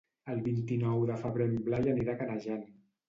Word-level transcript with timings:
El 0.35 0.39
vint-i-nou 0.47 1.03
de 1.09 1.17
febrer 1.25 1.49
en 1.51 1.53
Blai 1.67 1.93
anirà 1.93 2.17
a 2.17 2.21
Canejan. 2.23 2.65